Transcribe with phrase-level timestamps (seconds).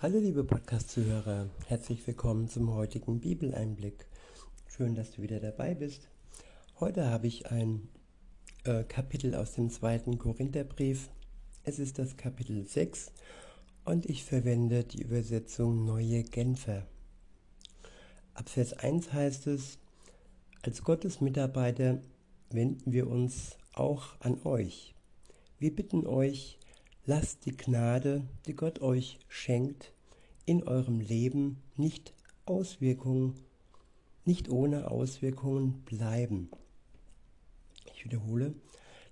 [0.00, 4.06] Hallo liebe Podcast-Zuhörer, herzlich willkommen zum heutigen Bibeleinblick.
[4.68, 6.08] Schön, dass du wieder dabei bist.
[6.78, 7.88] Heute habe ich ein
[8.62, 11.08] äh, Kapitel aus dem zweiten Korintherbrief.
[11.64, 13.10] Es ist das Kapitel 6
[13.84, 16.86] und ich verwende die Übersetzung Neue Genfer.
[18.34, 19.78] Ab Vers 1 heißt es,
[20.62, 22.00] als Gottes Mitarbeiter
[22.50, 24.94] wenden wir uns auch an euch.
[25.58, 26.57] Wir bitten euch,
[27.08, 29.94] lasst die Gnade, die Gott euch schenkt,
[30.44, 32.12] in eurem Leben nicht
[32.44, 33.34] Auswirkungen,
[34.26, 36.50] nicht ohne Auswirkungen bleiben.
[37.94, 38.54] Ich wiederhole,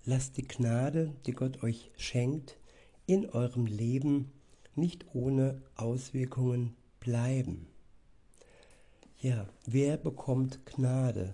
[0.04, 2.58] lasst die Gnade, die Gott euch schenkt,
[3.06, 4.30] in eurem Leben
[4.74, 7.66] nicht ohne Auswirkungen bleiben.
[9.22, 11.32] Ja, wer bekommt Gnade?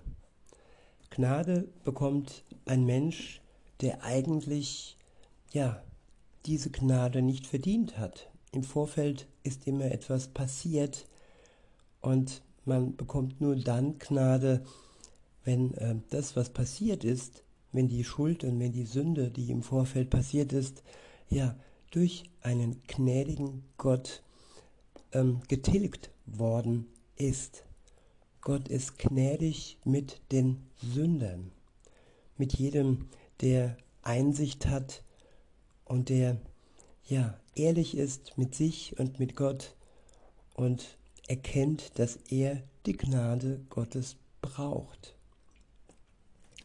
[1.09, 3.41] Gnade bekommt ein Mensch,
[3.81, 4.97] der eigentlich
[5.51, 5.83] ja
[6.45, 8.29] diese Gnade nicht verdient hat.
[8.51, 11.07] Im Vorfeld ist immer etwas passiert
[12.01, 14.63] und man bekommt nur dann Gnade,
[15.43, 19.63] wenn äh, das, was passiert ist, wenn die Schuld und wenn die Sünde, die im
[19.63, 20.83] Vorfeld passiert ist,
[21.29, 21.55] ja,
[21.91, 24.23] durch einen gnädigen Gott
[25.11, 27.65] ähm, getilgt worden ist.
[28.41, 31.51] Gott ist gnädig mit den Sündern,
[32.37, 33.09] mit jedem,
[33.41, 35.03] der Einsicht hat,
[35.93, 36.37] und der
[37.05, 39.75] ja ehrlich ist mit sich und mit Gott
[40.55, 45.15] und erkennt, dass er die Gnade Gottes braucht.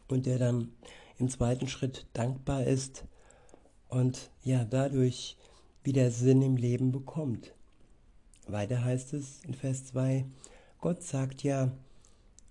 [0.07, 0.71] Und der dann
[1.19, 3.05] im zweiten Schritt dankbar ist
[3.87, 5.37] und ja dadurch
[5.83, 7.53] wieder Sinn im Leben bekommt.
[8.47, 10.25] Weiter heißt es in Vers 2,
[10.81, 11.71] Gott sagt ja,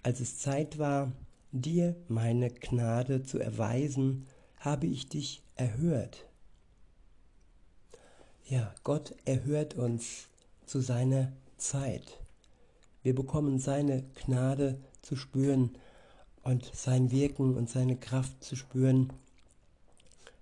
[0.05, 1.11] als es Zeit war,
[1.51, 4.29] dir meine Gnade zu erweisen,
[4.61, 6.28] habe ich dich erhört.
[8.50, 10.28] Ja, Gott erhört uns
[10.64, 12.18] zu seiner Zeit.
[13.02, 15.77] Wir bekommen seine Gnade zu spüren
[16.44, 19.12] und sein Wirken und seine Kraft zu spüren,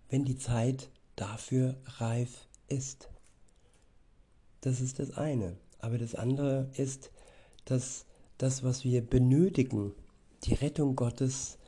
[0.09, 3.09] wenn die Zeit dafür reif ist.
[4.61, 5.57] Das ist das eine.
[5.81, 7.11] Aber das andere ist,
[7.65, 8.07] dass
[8.39, 9.93] das, was wir benötigen,
[10.45, 11.59] die Rettung Gottes,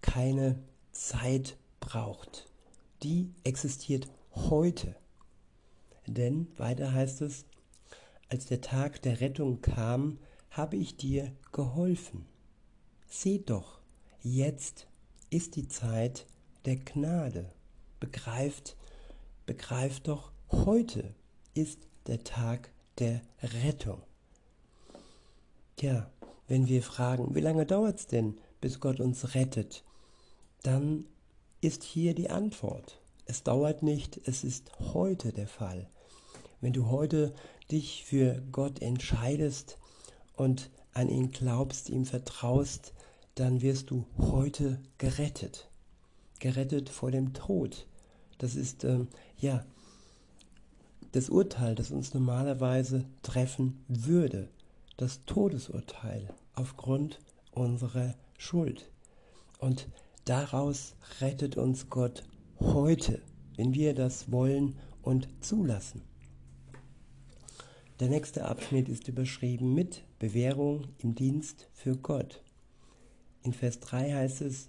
[0.00, 2.46] keine Zeit braucht.
[3.02, 4.94] Die existiert heute.
[6.08, 7.44] Denn weiter heißt es,
[8.30, 10.18] als der Tag der Rettung kam,
[10.50, 12.26] habe ich dir geholfen.
[13.06, 13.80] Sieh doch,
[14.22, 14.86] jetzt
[15.30, 16.26] ist die Zeit
[16.64, 17.50] der Gnade.
[18.00, 18.76] Begreift,
[19.46, 21.14] begreift doch, heute
[21.54, 24.02] ist der Tag der Rettung.
[25.76, 26.10] Tja,
[26.46, 29.84] wenn wir fragen, wie lange dauert es denn, bis Gott uns rettet,
[30.62, 31.04] dann
[31.60, 33.00] ist hier die Antwort.
[33.26, 35.88] Es dauert nicht, es ist heute der Fall.
[36.60, 37.34] Wenn du heute
[37.70, 39.78] dich für Gott entscheidest
[40.34, 42.92] und an ihn glaubst, ihm vertraust,
[43.36, 45.70] dann wirst du heute gerettet.
[46.40, 47.86] Gerettet vor dem Tod.
[48.38, 49.64] Das ist ähm, ja
[51.12, 54.48] das Urteil, das uns normalerweise treffen würde.
[54.96, 57.20] Das Todesurteil aufgrund
[57.52, 58.90] unserer Schuld.
[59.58, 59.88] Und
[60.24, 62.24] daraus rettet uns Gott
[62.60, 63.22] heute,
[63.56, 66.07] wenn wir das wollen und zulassen.
[68.00, 72.44] Der nächste Abschnitt ist überschrieben mit Bewährung im Dienst für Gott.
[73.42, 74.68] In Vers 3 heißt es,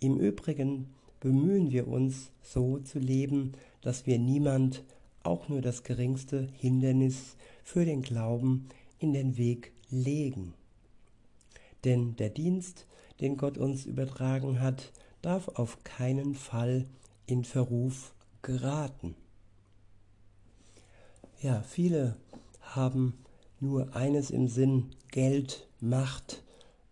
[0.00, 0.88] im Übrigen
[1.20, 4.84] bemühen wir uns so zu leben, dass wir niemand
[5.22, 8.68] auch nur das geringste Hindernis für den Glauben
[8.98, 10.54] in den Weg legen.
[11.84, 12.86] Denn der Dienst,
[13.20, 16.86] den Gott uns übertragen hat, darf auf keinen Fall
[17.26, 19.14] in Verruf geraten.
[21.42, 22.16] Ja, viele
[22.74, 23.14] haben
[23.60, 26.42] nur eines im Sinn, Geld, Macht.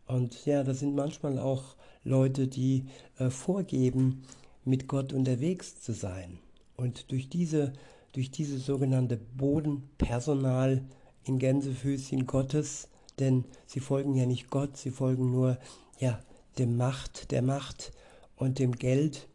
[0.06, 2.86] Und ja, das sind manchmal auch Leute, die
[3.18, 4.22] äh, vorgeben,
[4.64, 6.38] mit Gott unterwegs zu sein.
[6.76, 7.72] Und durch diese,
[8.12, 10.84] durch diese sogenannte Bodenpersonal
[11.24, 12.88] in Gänsefüßchen Gottes,
[13.18, 15.58] denn sie folgen ja nicht Gott, sie folgen nur
[15.98, 16.20] ja,
[16.58, 17.92] dem Macht, der Macht
[18.36, 19.28] und dem Geld,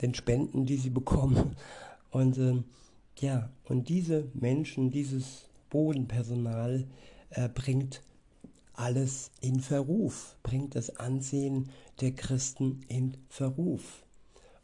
[0.00, 1.56] den Spenden, die sie bekommen.
[2.10, 2.62] Und äh,
[3.18, 6.86] ja, und diese Menschen, dieses Bodenpersonal
[7.30, 8.02] äh, bringt
[8.74, 11.70] alles in Verruf, bringt das Ansehen
[12.02, 14.04] der Christen in Verruf.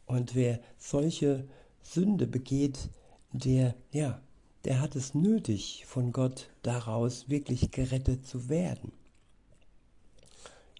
[0.05, 1.47] Und wer solche
[1.81, 2.89] Sünde begeht,
[3.31, 4.21] der, ja,
[4.65, 8.91] der hat es nötig, von Gott daraus wirklich gerettet zu werden.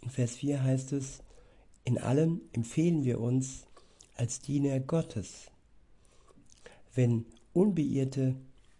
[0.03, 1.23] In Vers 4 heißt es,
[1.85, 3.65] in allem empfehlen wir uns
[4.15, 5.49] als Diener Gottes.
[6.93, 8.35] Wenn unbeirrte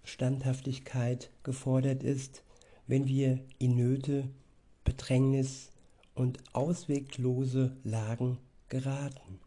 [0.10, 2.44] Standhaftigkeit gefordert ist,
[2.88, 4.28] wenn wir in Nöte,
[4.84, 5.70] Bedrängnis
[6.16, 9.40] und ausweglose Lagen geraten.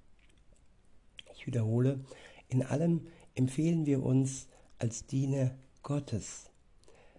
[1.34, 2.00] Ich wiederhole,
[2.48, 4.46] in allem empfehlen wir uns
[4.78, 5.50] als Diener
[5.82, 6.50] Gottes.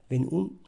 [0.08, 0.60] Wenn, un,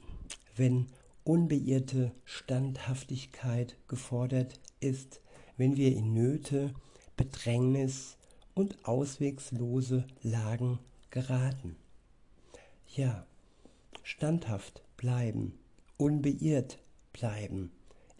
[0.56, 0.88] wenn
[1.24, 5.22] unbeirrte Standhaftigkeit gefordert ist,
[5.56, 6.74] wenn wir in Nöte,
[7.16, 8.18] Bedrängnis
[8.54, 10.80] und auswegslose Lagen
[11.10, 11.78] geraten.
[12.96, 13.26] Ja,
[14.04, 15.60] standhaft bleiben,
[15.98, 16.80] unbeirrt
[17.12, 17.74] bleiben,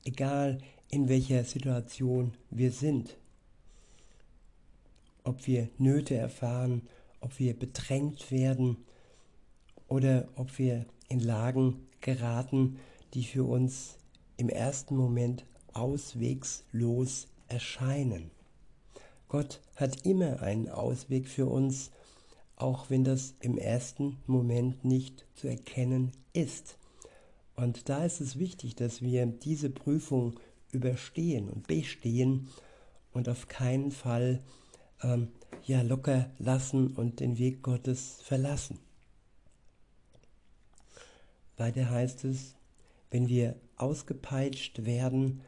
[0.04, 0.58] egal
[0.90, 3.16] in welcher Situation wir sind.
[5.24, 6.90] Ob wir Nöte erfahren,
[7.22, 8.76] ob wir bedrängt werden
[9.88, 12.78] oder ob wir in Lagen geraten,
[13.14, 13.96] die für uns
[14.36, 18.30] im ersten Moment auswegslos erscheinen.
[19.30, 21.92] Gott hat immer einen Ausweg für uns,
[22.56, 26.78] auch wenn das im ersten Moment nicht zu erkennen ist.
[27.56, 30.40] Und da ist es wichtig, dass wir diese Prüfung
[30.72, 32.48] überstehen und bestehen
[33.14, 34.42] und auf keinen Fall
[35.02, 35.30] ähm,
[35.64, 38.80] ja locker lassen und den Weg Gottes verlassen.
[41.58, 42.56] Weiter heißt es,
[43.12, 45.42] wenn wir ausgepeitscht werden,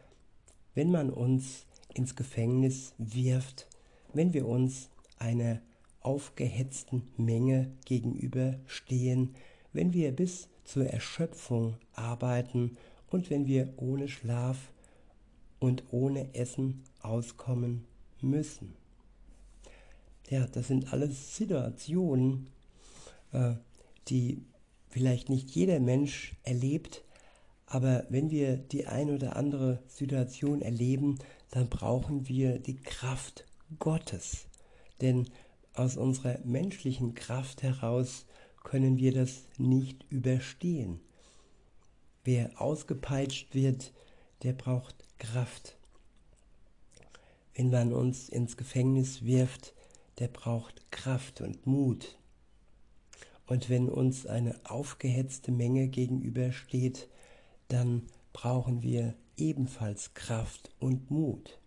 [0.74, 3.68] wenn man uns ins Gefängnis wirft,
[4.14, 4.90] wenn wir uns
[5.20, 5.60] einer
[6.08, 9.36] aufgehetzten Menge gegenüberstehen,
[9.74, 12.78] wenn wir bis zur Erschöpfung arbeiten
[13.10, 14.72] und wenn wir ohne Schlaf
[15.60, 17.86] und ohne Essen auskommen
[18.22, 18.74] müssen.
[20.30, 22.48] Ja, das sind alles Situationen,
[23.34, 23.56] äh,
[24.08, 24.46] die
[24.88, 27.04] vielleicht nicht jeder Mensch erlebt,
[27.66, 31.20] aber wenn wir die ein oder andere Situation erleben,
[31.52, 33.44] dann brauchen wir die Kraft
[33.78, 34.46] Gottes.
[35.02, 35.28] Denn
[35.78, 38.26] aus unserer menschlichen Kraft heraus
[38.64, 41.00] können wir das nicht überstehen.
[42.24, 43.94] Wer ausgepeitscht wird,
[44.44, 45.78] der braucht Kraft.
[47.56, 49.74] Wenn man uns ins Gefängnis wirft,
[50.20, 52.18] der braucht Kraft und Mut.
[53.46, 57.08] Und wenn uns eine aufgehetzte Menge gegenübersteht,
[57.70, 61.60] dann brauchen wir ebenfalls Kraft und Mut.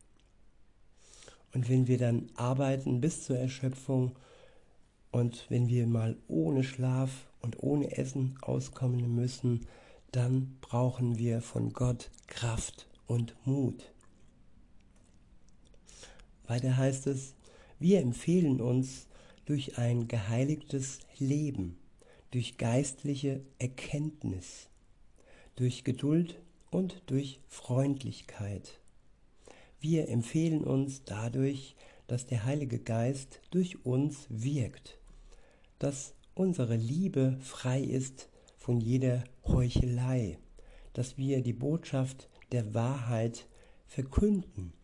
[1.52, 4.12] Und wenn wir dann arbeiten bis zur Erschöpfung
[5.10, 9.66] und wenn wir mal ohne Schlaf und ohne Essen auskommen müssen,
[10.12, 13.92] dann brauchen wir von Gott Kraft und Mut.
[16.46, 17.34] Weiter heißt es,
[17.78, 19.06] wir empfehlen uns
[19.44, 21.78] durch ein geheiligtes Leben,
[22.30, 24.68] durch geistliche Erkenntnis,
[25.56, 28.79] durch Geduld und durch Freundlichkeit.
[29.80, 31.74] Wir empfehlen uns dadurch,
[32.06, 34.98] dass der Heilige Geist durch uns wirkt,
[35.78, 38.28] dass unsere Liebe frei ist
[38.58, 40.38] von jeder Heuchelei,
[40.92, 43.46] dass wir die Botschaft der Wahrheit
[43.86, 44.74] verkünden,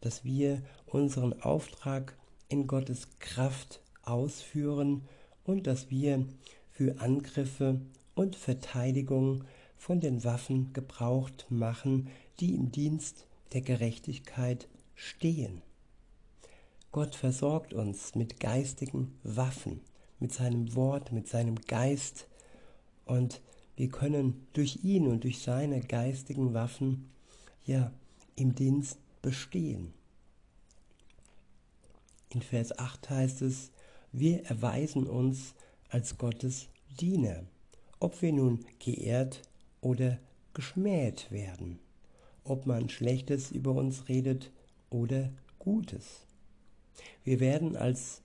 [0.00, 2.16] dass wir unseren Auftrag
[2.48, 5.02] in Gottes Kraft ausführen
[5.44, 6.26] und dass wir
[6.70, 7.80] für Angriffe
[8.16, 9.44] und Verteidigung
[9.76, 12.08] von den Waffen gebraucht machen,
[12.40, 15.62] die im Dienst der Gerechtigkeit stehen.
[16.92, 19.80] Gott versorgt uns mit geistigen Waffen,
[20.20, 22.28] mit seinem Wort, mit seinem Geist
[23.04, 23.40] und
[23.76, 27.10] wir können durch ihn und durch seine geistigen Waffen
[27.64, 27.92] ja
[28.36, 29.92] im Dienst bestehen.
[32.28, 33.70] In Vers 8 heißt es,
[34.12, 35.54] wir erweisen uns
[35.88, 36.68] als Gottes
[37.00, 37.44] Diener,
[38.00, 39.42] ob wir nun geehrt
[39.80, 40.18] oder
[40.52, 41.80] geschmäht werden,
[42.44, 44.52] ob man Schlechtes über uns redet
[44.90, 46.26] oder Gutes.
[47.24, 48.22] Wir werden als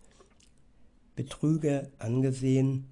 [1.16, 2.88] Betrüger angesehen,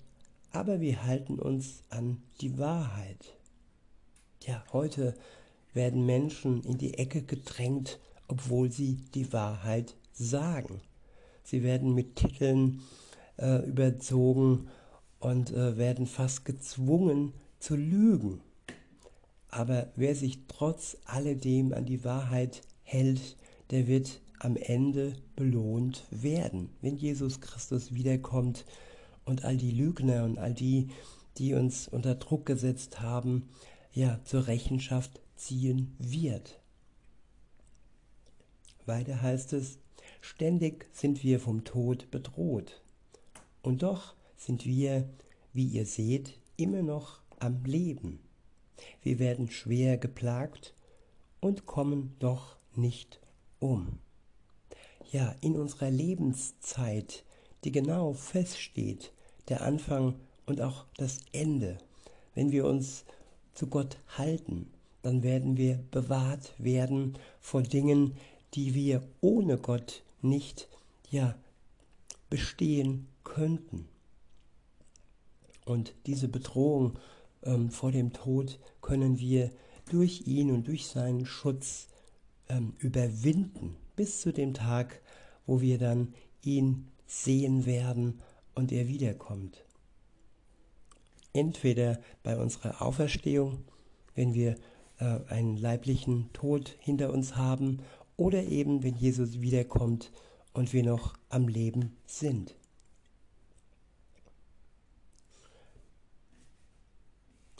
[0.51, 3.37] aber wir halten uns an die Wahrheit.
[4.41, 5.15] Ja, heute
[5.73, 10.81] werden Menschen in die Ecke gedrängt, obwohl sie die Wahrheit sagen.
[11.43, 12.81] Sie werden mit Titeln
[13.37, 14.67] äh, überzogen
[15.19, 18.41] und äh, werden fast gezwungen zu lügen.
[19.49, 23.37] Aber wer sich trotz alledem an die Wahrheit hält,
[23.71, 28.65] der wird am Ende belohnt werden, wenn Jesus Christus wiederkommt
[29.25, 30.89] und all die Lügner und all die,
[31.37, 33.49] die uns unter Druck gesetzt haben,
[33.93, 36.59] ja, zur Rechenschaft ziehen wird.
[38.85, 39.79] Weiter heißt es,
[40.21, 42.81] Ständig sind wir vom Tod bedroht.
[43.61, 45.07] Und doch sind wir,
[45.53, 48.19] wie ihr seht, immer noch am Leben.
[49.01, 50.73] Wir werden schwer geplagt
[51.39, 53.19] und kommen doch nicht
[53.59, 53.99] um.
[55.11, 57.23] Ja, in unserer Lebenszeit,
[57.63, 59.13] die genau feststeht,
[59.49, 60.15] der Anfang
[60.45, 61.77] und auch das Ende.
[62.35, 63.05] Wenn wir uns
[63.53, 68.17] zu Gott halten, dann werden wir bewahrt werden vor Dingen,
[68.53, 70.67] die wir ohne Gott nicht
[71.09, 71.35] ja
[72.29, 73.87] bestehen könnten.
[75.65, 76.97] Und diese Bedrohung
[77.47, 79.49] ähm, vor dem Tod können wir
[79.89, 81.87] durch ihn und durch seinen Schutz
[82.49, 85.01] ähm, überwinden, bis zu dem Tag,
[85.45, 86.13] wo wir dann
[86.43, 88.19] ihn sehen werden
[88.53, 89.63] und er wiederkommt.
[91.33, 93.63] Entweder bei unserer Auferstehung,
[94.13, 94.55] wenn wir
[94.99, 97.79] äh, einen leiblichen Tod hinter uns haben,
[98.17, 100.11] oder eben wenn Jesus wiederkommt
[100.53, 102.55] und wir noch am Leben sind.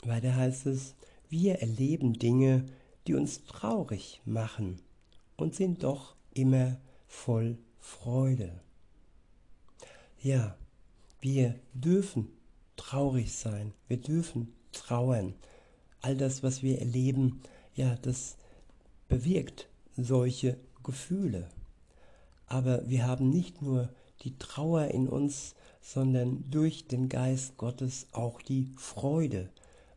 [0.04, 0.94] Weiter heißt es,
[1.28, 2.64] wir erleben Dinge,
[3.06, 4.80] die uns traurig machen
[5.36, 8.60] und sind doch immer voll Freude.
[10.20, 10.56] Ja,
[11.20, 12.28] wir dürfen
[12.76, 15.34] traurig sein, wir dürfen trauern.
[16.00, 17.40] All das, was wir erleben,
[17.74, 18.36] ja, das
[19.08, 21.48] bewirkt solche Gefühle.
[22.46, 23.88] Aber wir haben nicht nur
[24.22, 29.50] die Trauer in uns, sondern durch den Geist Gottes auch die Freude,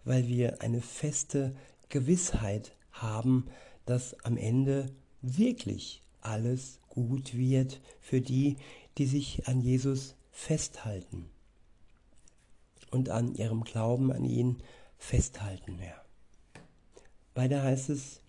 [0.04, 1.56] weil wir eine feste
[1.90, 3.48] Gewissheit haben,
[3.86, 4.88] dass am Ende
[5.22, 8.58] wirklich alles gut wird für die,
[8.98, 11.30] die sich an Jesus festhalten
[12.92, 14.58] und an ihrem Glauben an ihn
[14.98, 15.80] festhalten.
[15.80, 16.02] Ja.
[17.34, 18.22] Weiter heißt es,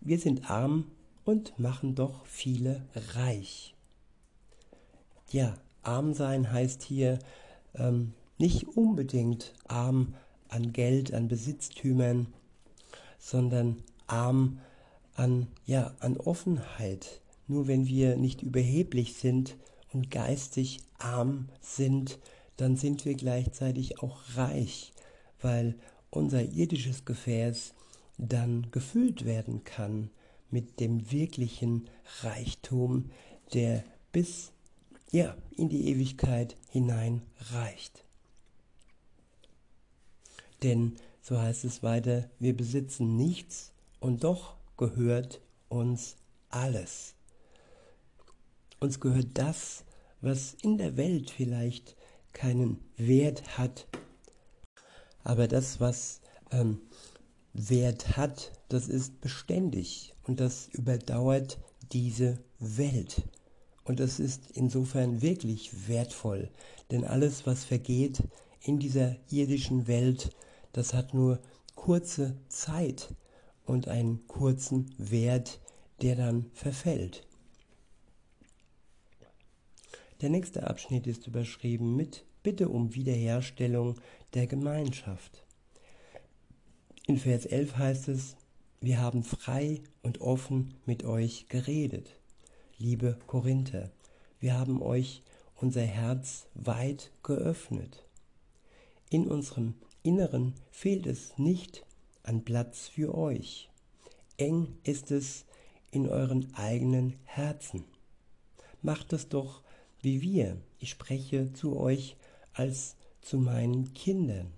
[0.00, 0.90] wir sind arm
[1.24, 3.74] und machen doch viele reich.
[5.30, 7.18] Ja, arm sein heißt hier
[7.74, 10.14] ähm, nicht unbedingt arm
[10.54, 12.28] an Geld, an Besitztümern,
[13.18, 14.60] sondern arm
[15.14, 17.20] an, ja, an Offenheit.
[17.48, 19.56] Nur wenn wir nicht überheblich sind
[19.92, 22.18] und geistig arm sind,
[22.56, 24.92] dann sind wir gleichzeitig auch reich,
[25.40, 25.74] weil
[26.10, 27.74] unser irdisches Gefäß
[28.16, 30.10] dann gefüllt werden kann
[30.50, 31.88] mit dem wirklichen
[32.22, 33.10] Reichtum,
[33.52, 33.82] der
[34.12, 34.52] bis
[35.10, 38.03] ja, in die Ewigkeit hinein reicht.
[40.64, 46.16] Denn, so heißt es weiter, wir besitzen nichts und doch gehört uns
[46.48, 47.14] alles.
[48.80, 49.84] Uns gehört das,
[50.22, 51.96] was in der Welt vielleicht
[52.32, 53.86] keinen Wert hat,
[55.22, 56.80] aber das, was ähm,
[57.52, 61.58] Wert hat, das ist beständig und das überdauert
[61.92, 63.22] diese Welt.
[63.84, 66.50] Und das ist insofern wirklich wertvoll,
[66.90, 68.22] denn alles, was vergeht
[68.60, 70.30] in dieser irdischen Welt,
[70.74, 71.40] das hat nur
[71.74, 73.14] kurze Zeit
[73.64, 75.60] und einen kurzen Wert,
[76.02, 77.26] der dann verfällt.
[80.20, 83.94] Der nächste Abschnitt ist überschrieben mit Bitte um Wiederherstellung
[84.34, 85.44] der Gemeinschaft.
[87.06, 88.36] In Vers 11 heißt es,
[88.80, 92.18] wir haben frei und offen mit euch geredet.
[92.78, 93.90] Liebe Korinther,
[94.40, 95.22] wir haben euch
[95.54, 98.04] unser Herz weit geöffnet.
[99.08, 101.86] In unserem Inneren fehlt es nicht
[102.24, 103.70] an Platz für euch.
[104.36, 105.46] Eng ist es
[105.90, 107.86] in euren eigenen Herzen.
[108.82, 109.62] Macht es doch
[110.02, 110.60] wie wir.
[110.78, 112.18] Ich spreche zu euch
[112.52, 114.52] als zu meinen Kindern.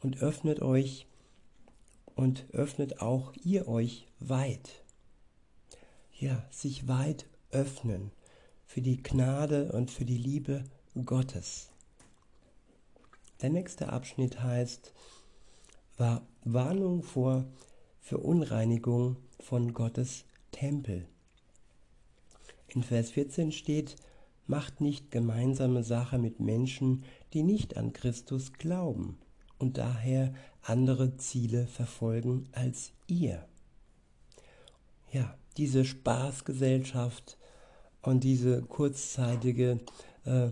[0.00, 1.06] Und öffnet euch
[2.14, 4.82] und öffnet auch ihr euch weit.
[6.18, 8.12] Ja, sich weit öffnen
[8.64, 10.64] für die Gnade und für die Liebe
[11.04, 11.69] Gottes.
[13.42, 14.92] Der nächste Abschnitt heißt
[16.44, 17.46] Warnung vor
[18.00, 21.06] Verunreinigung von Gottes Tempel.
[22.68, 23.96] In Vers 14 steht,
[24.46, 29.18] macht nicht gemeinsame Sache mit Menschen, die nicht an Christus glauben
[29.58, 33.46] und daher andere Ziele verfolgen als ihr.
[35.12, 37.38] Ja, diese Spaßgesellschaft
[38.02, 39.78] und diese kurzzeitige
[40.24, 40.50] äh,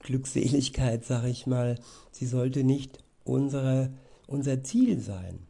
[0.00, 1.78] Glückseligkeit, sag ich mal,
[2.10, 3.92] sie sollte nicht unsere,
[4.26, 5.46] unser Ziel sein.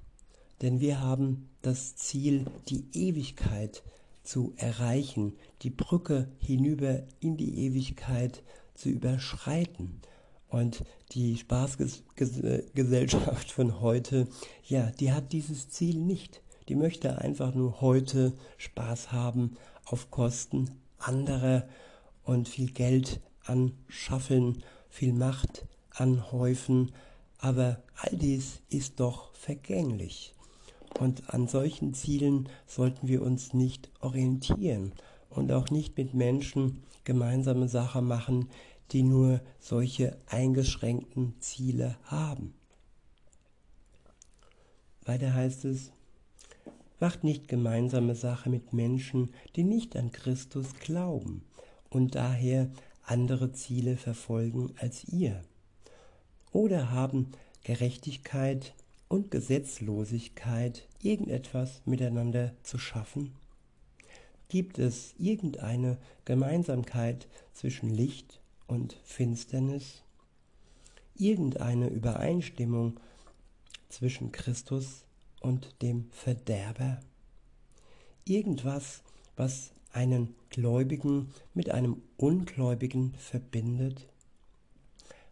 [0.62, 3.82] Denn wir haben das Ziel, die Ewigkeit
[4.22, 8.42] zu erreichen, die Brücke hinüber in die Ewigkeit
[8.74, 10.00] zu überschreiten.
[10.48, 14.26] Und die Spaßgesellschaft von heute,
[14.64, 16.42] ja, die hat dieses Ziel nicht.
[16.68, 21.68] Die möchte einfach nur heute Spaß haben auf Kosten anderer
[22.24, 26.92] und viel Geld anschaffeln, viel Macht anhäufen,
[27.38, 30.34] aber all dies ist doch vergänglich.
[30.98, 34.92] Und an solchen Zielen sollten wir uns nicht orientieren
[35.28, 38.48] und auch nicht mit Menschen gemeinsame Sache machen,
[38.92, 42.54] die nur solche eingeschränkten Ziele haben.
[45.04, 45.92] Weiter heißt es,
[46.98, 51.42] macht nicht gemeinsame Sache mit Menschen, die nicht an Christus glauben
[51.88, 52.70] und daher
[53.10, 55.42] andere Ziele verfolgen als ihr.
[56.52, 57.32] Oder haben
[57.64, 58.74] Gerechtigkeit
[59.08, 63.34] und Gesetzlosigkeit irgendetwas miteinander zu schaffen?
[64.48, 70.02] Gibt es irgendeine Gemeinsamkeit zwischen Licht und Finsternis?
[71.16, 72.98] Irgendeine Übereinstimmung
[73.88, 75.04] zwischen Christus
[75.40, 77.00] und dem Verderber?
[78.24, 79.02] Irgendwas,
[79.36, 84.08] was einen Gläubigen mit einem Ungläubigen verbindet?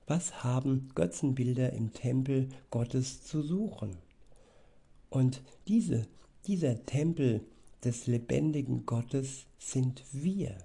[0.06, 3.96] Was haben Götzenbilder im Tempel Gottes zu suchen?
[5.10, 6.06] Und diese,
[6.46, 7.42] dieser Tempel
[7.84, 10.56] des lebendigen Gottes sind wir.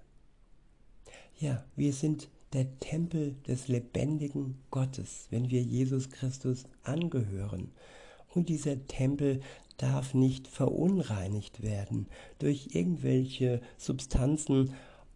[1.40, 7.72] Ja, wir sind der Tempel des lebendigen Gottes, wenn wir Jesus Christus angehören.
[8.34, 9.42] Und dieser Tempel
[9.78, 12.08] darf nicht verunreinigt werden
[12.40, 14.74] durch irgendwelche Substanzen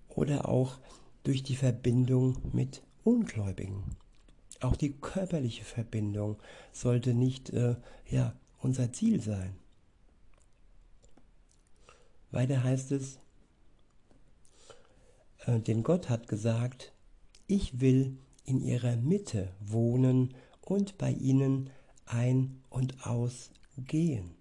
[0.09, 0.79] oder auch
[1.23, 3.83] durch die Verbindung mit Ungläubigen.
[4.61, 6.37] Auch die körperliche Verbindung
[6.71, 7.75] sollte nicht äh,
[8.09, 9.55] ja, unser Ziel sein.
[12.31, 13.19] Weiter heißt es,
[15.45, 16.91] äh, denn Gott hat gesagt,
[17.47, 21.69] ich will in ihrer Mitte wohnen und bei ihnen
[22.05, 24.36] ein- und ausgehen.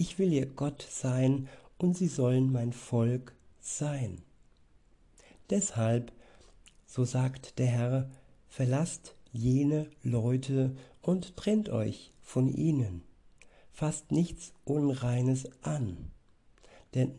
[0.00, 4.22] Ich will ihr Gott sein und sie sollen mein Volk sein.
[5.50, 6.12] Deshalb,
[6.86, 8.10] so sagt der Herr,
[8.48, 13.02] verlasst jene Leute und trennt euch von ihnen.
[13.72, 16.12] Fasst nichts Unreines an,
[16.94, 17.12] denn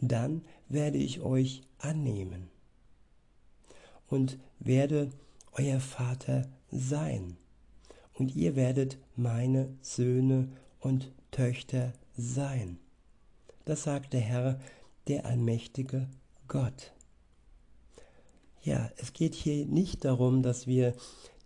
[0.00, 2.50] dann werde ich euch annehmen
[4.08, 5.12] und werde
[5.52, 7.36] euer Vater sein.
[8.14, 10.48] Und ihr werdet meine Söhne
[10.80, 12.78] und Töchter sein.
[13.64, 14.60] Das sagt der Herr,
[15.06, 16.08] der allmächtige
[16.48, 16.92] Gott.
[18.62, 20.94] Ja, es geht hier nicht darum, dass wir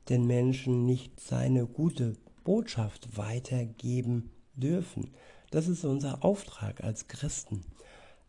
[0.09, 5.11] den Menschen nicht seine gute Botschaft weitergeben dürfen.
[5.51, 7.61] Das ist unser Auftrag als Christen.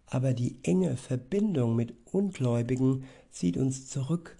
[0.08, 4.38] Aber die enge Verbindung mit Ungläubigen zieht uns zurück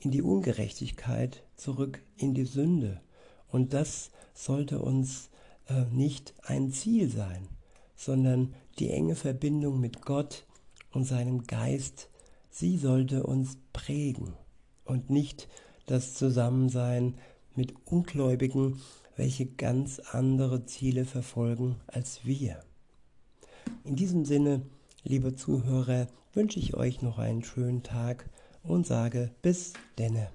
[0.00, 3.00] in die Ungerechtigkeit, zurück in die Sünde.
[3.46, 5.30] Und das sollte uns
[5.68, 7.48] äh, nicht ein Ziel sein,
[7.94, 10.46] sondern die enge Verbindung mit Gott
[10.92, 12.08] und seinem Geist,
[12.50, 14.34] sie sollte uns prägen
[14.84, 15.48] und nicht
[15.86, 17.14] das Zusammensein
[17.54, 18.80] mit Ungläubigen,
[19.16, 22.62] welche ganz andere Ziele verfolgen als wir.
[23.84, 24.62] In diesem Sinne,
[25.04, 28.28] liebe Zuhörer, wünsche ich euch noch einen schönen Tag
[28.62, 30.30] und sage bis denne.